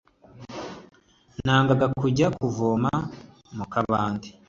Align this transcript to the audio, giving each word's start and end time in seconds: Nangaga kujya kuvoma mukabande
Nangaga 1.45 1.85
kujya 1.99 2.27
kuvoma 2.37 2.91
mukabande 3.57 4.29